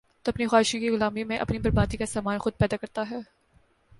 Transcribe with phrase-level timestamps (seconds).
[0.23, 3.17] تو اپنی خواہشوں کی غلامی میں اپنی بربادی کا سامان خود پیدا کرتا ہے۔